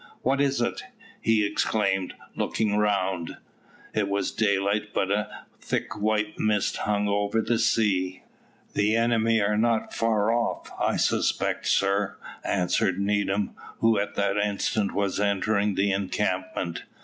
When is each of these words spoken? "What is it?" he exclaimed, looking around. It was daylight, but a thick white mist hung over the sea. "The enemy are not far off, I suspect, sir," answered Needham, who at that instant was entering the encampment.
"What 0.23 0.41
is 0.41 0.61
it?" 0.61 0.81
he 1.21 1.45
exclaimed, 1.45 2.15
looking 2.35 2.71
around. 2.71 3.37
It 3.93 4.09
was 4.09 4.31
daylight, 4.31 4.95
but 4.95 5.11
a 5.11 5.29
thick 5.59 5.95
white 5.95 6.39
mist 6.39 6.77
hung 6.77 7.07
over 7.07 7.39
the 7.39 7.59
sea. 7.59 8.23
"The 8.73 8.95
enemy 8.95 9.39
are 9.41 9.59
not 9.59 9.93
far 9.93 10.31
off, 10.33 10.71
I 10.79 10.97
suspect, 10.97 11.67
sir," 11.67 12.17
answered 12.43 12.99
Needham, 12.99 13.51
who 13.77 13.99
at 13.99 14.15
that 14.15 14.37
instant 14.37 14.95
was 14.95 15.19
entering 15.19 15.75
the 15.75 15.91
encampment. 15.91 16.81